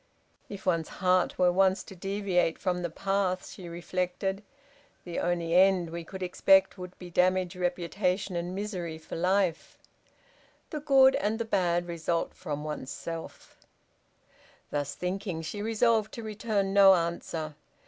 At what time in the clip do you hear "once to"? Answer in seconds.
1.51-1.95